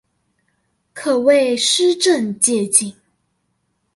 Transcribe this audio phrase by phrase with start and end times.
[0.93, 2.95] 可為施政借鏡